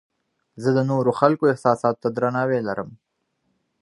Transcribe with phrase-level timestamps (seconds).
[0.61, 2.89] زه د نورو خلکو احساساتو ته درناوی لرم.